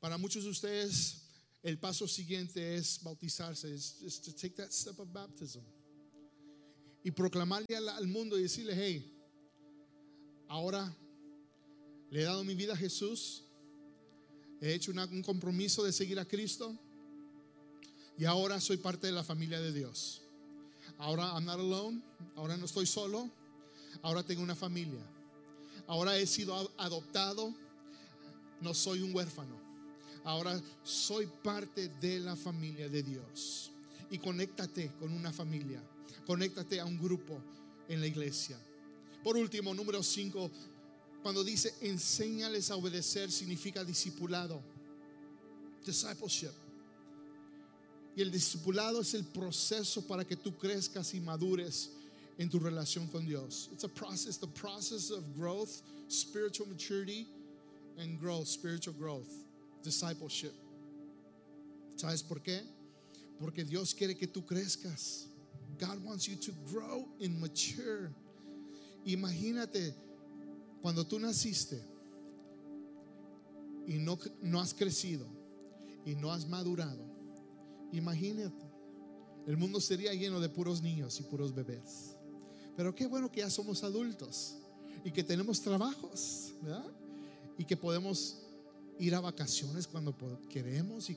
[0.01, 1.23] Para muchos de ustedes,
[1.63, 5.63] el paso siguiente es bautizarse, es to take that step of baptism.
[7.05, 9.15] Y proclamarle al, mundo y decirle, hey,
[10.49, 10.93] ahora
[12.11, 13.45] le he dado mi vida a Jesús,
[14.61, 16.77] he hecho un compromiso de seguir a Cristo
[18.17, 20.23] y ahora soy parte de la familia de Dios.
[20.99, 22.01] Ahora I'm not alone,
[22.37, 23.29] ahora no estoy solo,
[24.03, 25.01] ahora tengo una familia.
[25.87, 27.53] Ahora he sido adoptado,
[28.61, 29.65] no soy un huérfano.
[30.25, 33.71] Ahora soy parte de la familia de Dios.
[34.11, 35.83] Y conéctate con una familia.
[36.27, 37.41] Conéctate a un grupo
[37.89, 38.59] en la iglesia.
[39.23, 40.51] Por último, número 5,
[41.23, 44.63] cuando dice enséñales a obedecer, significa discipulado.
[45.85, 46.53] Discipleship.
[48.17, 51.91] Y el discipulado es el proceso para que tú crezcas y madures
[52.39, 53.69] en tu relación con Dios.
[53.73, 57.27] It's a process, the process of growth, spiritual maturity,
[57.99, 59.45] and growth, spiritual growth
[59.85, 60.53] discipleship.
[61.97, 62.63] ¿Sabes por qué?
[63.39, 65.27] Porque Dios quiere que tú crezcas.
[65.79, 68.11] God wants you to grow and mature.
[69.07, 69.95] Imagínate
[70.83, 71.83] cuando tú naciste
[73.87, 75.27] y no, no has crecido
[76.05, 77.05] y no has madurado.
[77.93, 78.65] Imagínate,
[79.47, 82.17] el mundo sería lleno de puros niños y puros bebés.
[82.77, 84.57] Pero qué bueno que ya somos adultos
[85.05, 86.91] y que tenemos trabajos, ¿verdad?
[87.59, 88.39] Y que podemos
[88.99, 90.17] ir a vacaciones cuando
[90.49, 91.17] queremos y,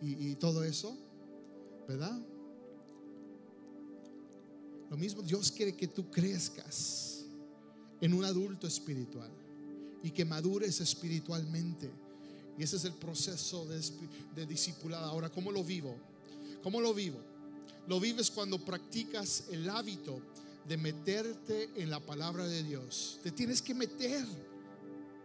[0.00, 0.96] y, todo eso,
[1.88, 2.18] ¿verdad?
[4.94, 7.24] Lo mismo Dios quiere que tú crezcas
[8.00, 9.28] en un adulto espiritual
[10.04, 11.90] y que madures espiritualmente.
[12.56, 13.82] Y ese es el proceso de,
[14.36, 15.06] de discipulado.
[15.06, 15.96] Ahora, ¿cómo lo vivo?
[16.62, 17.18] ¿Cómo lo vivo?
[17.88, 20.20] Lo vives cuando practicas el hábito
[20.68, 23.18] de meterte en la palabra de Dios.
[23.24, 24.24] Te tienes que meter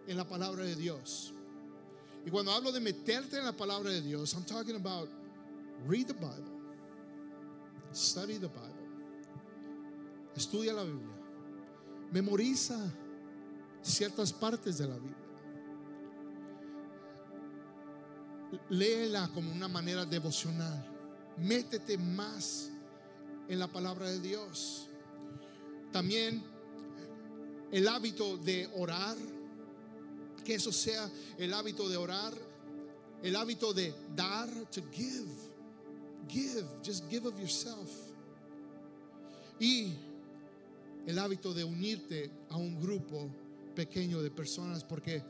[0.07, 1.32] en la palabra de Dios.
[2.26, 5.07] Y cuando hablo de meterte en la palabra de Dios, I'm talking about
[5.86, 6.59] read the Bible,
[7.93, 8.78] study the Bible,
[10.36, 11.15] estudia la Biblia,
[12.11, 12.77] memoriza
[13.82, 15.17] ciertas partes de la Biblia.
[18.69, 20.86] Léela como una manera devocional.
[21.38, 22.69] Métete más
[23.47, 24.88] en la palabra de Dios.
[25.91, 26.43] También
[27.71, 29.15] el hábito de orar,
[30.43, 32.34] que eso sea el hábito de orar,
[33.21, 35.30] el hábito de dar, to give,
[36.27, 37.89] give, just give of yourself.
[39.59, 39.93] Y
[41.06, 43.30] el hábito de unirte a un grupo
[43.76, 45.24] pequeño de personas, porque,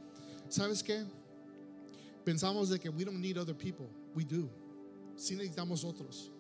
[0.49, 1.03] ¿sabes qué?
[2.23, 3.87] Pensamos de que we don't need other people.
[4.15, 4.49] We do.
[5.15, 6.31] Sí necesitamos otros.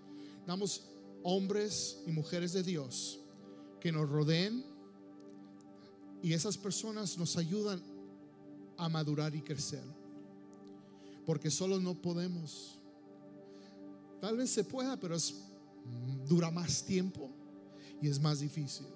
[0.45, 0.83] Damos
[1.23, 3.19] hombres y mujeres de Dios
[3.79, 4.63] que nos rodeen
[6.21, 7.81] y esas personas nos ayudan
[8.77, 9.83] a madurar y crecer.
[11.25, 12.79] Porque solo no podemos.
[14.19, 15.35] Tal vez se pueda, pero es,
[16.27, 17.29] dura más tiempo
[18.01, 18.87] y es más difícil.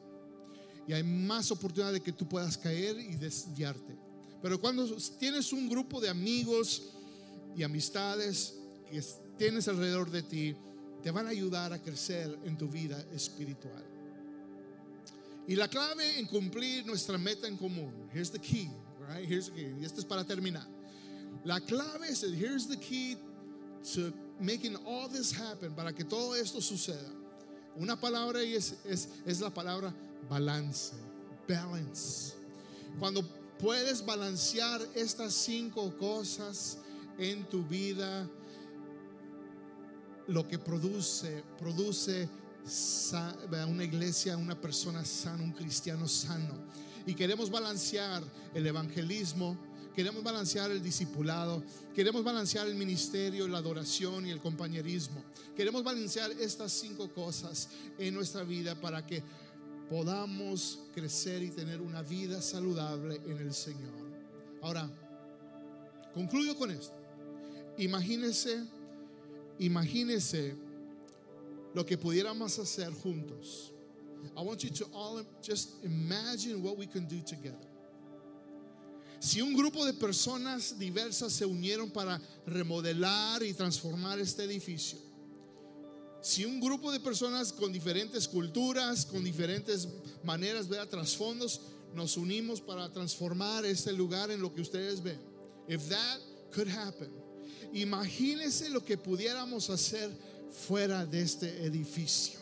[0.87, 3.95] Y hay más oportunidad de que tú puedas caer y desviarte.
[4.41, 4.85] Pero cuando
[5.17, 6.83] tienes un grupo de amigos
[7.55, 8.55] y amistades
[8.91, 9.01] que
[9.37, 10.55] tienes alrededor de ti,
[11.01, 13.83] te van a ayudar a crecer en tu vida espiritual.
[15.47, 18.69] Y la clave en cumplir nuestra meta en común, here's the key,
[19.09, 19.29] right?
[19.29, 19.75] Here's the key.
[19.81, 20.67] Y esto es para terminar.
[21.43, 23.17] La clave es, here's the key
[23.93, 27.11] to making all this happen, para que todo esto suceda.
[27.75, 29.93] Una palabra y es, es, es la palabra
[30.29, 30.93] balance,
[31.47, 32.33] balance.
[32.99, 33.23] Cuando
[33.59, 36.77] puedes balancear estas cinco cosas
[37.17, 38.27] en tu vida,
[40.27, 42.29] lo que produce, produce
[43.67, 46.55] una iglesia, una persona sana, un cristiano sano.
[47.05, 49.57] Y queremos balancear el evangelismo,
[49.93, 51.61] queremos balancear el discipulado,
[51.93, 55.21] queremos balancear el ministerio, la adoración y el compañerismo.
[55.55, 57.67] Queremos balancear estas cinco cosas
[57.97, 59.21] en nuestra vida para que
[59.89, 63.93] podamos crecer y tener una vida saludable en el Señor.
[64.61, 64.89] Ahora,
[66.13, 66.95] concluyo con esto.
[67.77, 68.63] Imagínese,
[69.59, 70.55] imagínese
[71.73, 73.71] lo que pudiéramos hacer juntos.
[74.37, 77.67] I want you to all just imagine what we can do together.
[79.19, 84.99] Si un grupo de personas diversas se unieron para remodelar y transformar este edificio,
[86.23, 89.89] si un grupo de personas con diferentes culturas, con diferentes
[90.23, 91.59] maneras, de trasfondos,
[91.93, 95.19] nos unimos para transformar este lugar en lo que ustedes ven.
[95.67, 96.19] If that
[96.55, 97.11] could happen,
[97.73, 100.09] imagínense lo que pudiéramos hacer
[100.49, 102.39] fuera de este edificio.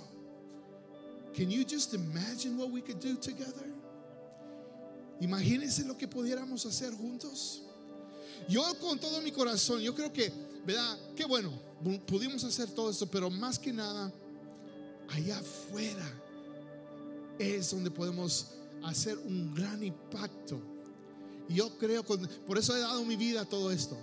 [1.33, 3.73] Can you just imagine what we could do together?
[5.19, 7.61] Imagínense lo que pudiéramos hacer juntos.
[8.47, 10.31] Yo con todo mi corazón, yo creo que,
[10.65, 10.97] ¿verdad?
[11.15, 11.51] Qué bueno,
[12.07, 14.11] pudimos hacer todo esto, pero más que nada,
[15.09, 16.05] allá afuera
[17.39, 18.51] es donde podemos
[18.83, 20.59] hacer un gran impacto.
[21.49, 23.97] Y yo creo, por eso he dado mi vida a todo esto.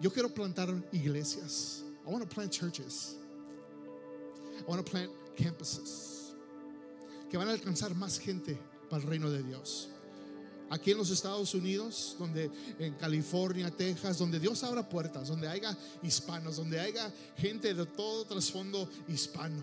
[0.00, 1.84] Yo quiero plantar iglesias.
[2.04, 3.16] I want to plant churches.
[4.58, 6.12] I want to plant campuses
[7.30, 8.58] que van a alcanzar más gente
[8.90, 9.88] para el reino de Dios.
[10.70, 15.76] Aquí en los Estados Unidos, donde en California, Texas, donde Dios abra puertas, donde haya
[16.02, 19.62] hispanos, donde haya gente de todo trasfondo hispano.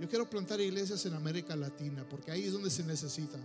[0.00, 3.40] Yo quiero plantar iglesias en América Latina, porque ahí es donde se necesitan.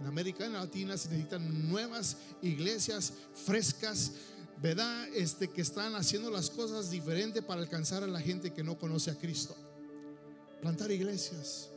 [0.00, 4.12] En América Latina se necesitan nuevas iglesias frescas,
[4.60, 5.08] ¿verdad?
[5.14, 9.10] Este, que están haciendo las cosas diferentes para alcanzar a la gente que no conoce
[9.10, 9.54] a Cristo.
[10.62, 11.70] Plantar iglesias,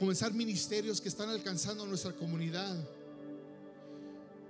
[0.00, 2.74] comenzar ministerios que están alcanzando nuestra comunidad.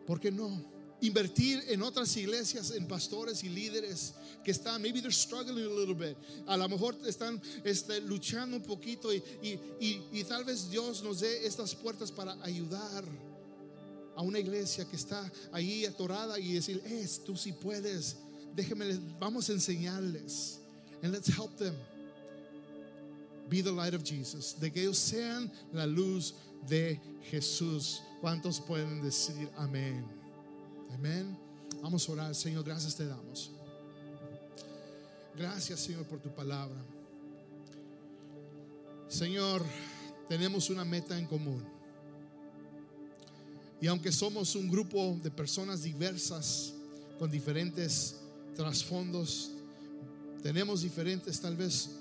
[0.06, 0.64] ¿Por qué no?
[1.00, 5.94] Invertir en otras iglesias, en pastores y líderes que están, maybe they're struggling a little
[5.94, 6.16] bit.
[6.46, 11.74] A lo mejor están este, luchando un poquito y tal vez Dios nos dé estas
[11.74, 13.04] puertas para ayudar
[14.14, 18.18] a una iglesia que está ahí atorada y decir, es, tú si puedes,
[18.54, 20.60] déjeme, vamos a enseñarles.
[21.02, 21.74] And let's help them
[23.50, 24.54] be the light of Jesus.
[24.54, 26.34] De que ellos sean la luz
[26.68, 28.00] de Jesús.
[28.20, 30.06] ¿Cuántos pueden decir amén?
[30.94, 31.36] Amén.
[31.82, 33.50] Vamos a orar, Señor, gracias te damos.
[35.36, 36.76] Gracias, Señor, por tu palabra.
[39.08, 39.64] Señor,
[40.28, 41.64] tenemos una meta en común.
[43.80, 46.74] Y aunque somos un grupo de personas diversas,
[47.18, 48.16] con diferentes
[48.54, 49.50] trasfondos,
[50.42, 51.99] tenemos diferentes, tal vez,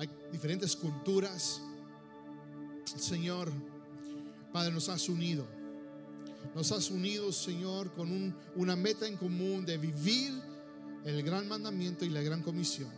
[0.00, 1.60] hay diferentes culturas.
[2.84, 3.52] Señor,
[4.50, 5.44] Padre, nos has unido.
[6.54, 10.32] Nos has unido, Señor, con una meta en común de vivir
[11.04, 12.88] el gran mandamiento y la gran comisión.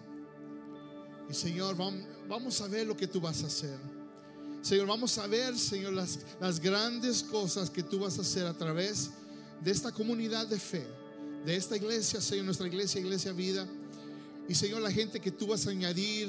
[1.28, 1.76] Y Señor,
[2.28, 3.78] vamos a ver lo que tú vas a hacer.
[4.62, 8.54] Señor, vamos a ver, Señor, las, las grandes cosas que tú vas a hacer a
[8.54, 9.10] través
[9.60, 10.86] de esta comunidad de fe,
[11.44, 13.66] de esta iglesia, Señor, nuestra iglesia, Iglesia Vida.
[14.48, 16.28] Y Señor, la gente que tú vas a añadir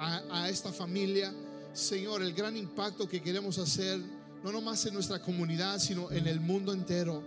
[0.00, 1.32] a, esta familia,
[1.74, 4.00] Señor, el gran impacto que queremos hacer,
[4.42, 7.22] no nomás en nuestra comunidad, sino en el mundo entero.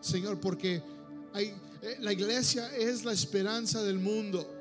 [0.00, 0.82] Señor, porque
[1.34, 1.54] eh,
[2.00, 4.52] la iglesia es la esperanza del mundo.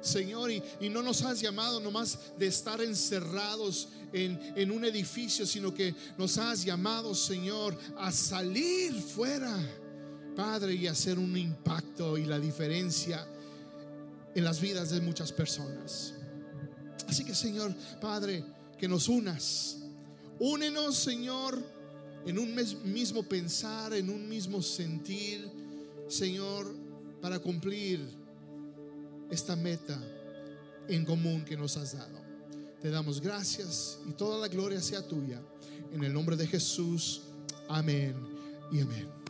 [0.00, 5.46] Señor, y, y no nos has llamado nomás de estar encerrados en, en un edificio,
[5.46, 9.56] sino que nos has llamado, Señor, a salir fuera,
[10.34, 13.24] Padre, y hacer un impacto y la diferencia
[14.34, 16.14] en las vidas de muchas personas.
[17.08, 18.44] Así que, Señor, Padre,
[18.78, 19.78] que nos unas.
[20.38, 21.62] Únenos, Señor,
[22.26, 25.48] en un mismo pensar, en un mismo sentir,
[26.08, 26.74] Señor,
[27.20, 28.00] para cumplir
[29.30, 30.00] esta meta
[30.88, 32.20] en común que nos has dado.
[32.80, 35.40] Te damos gracias y toda la gloria sea tuya.
[35.92, 37.22] En el nombre de Jesús,
[37.68, 38.16] amén
[38.72, 39.21] y amén.